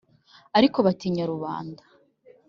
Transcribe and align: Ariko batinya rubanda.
Ariko 0.57 0.77
batinya 0.85 1.23
rubanda. 1.31 1.83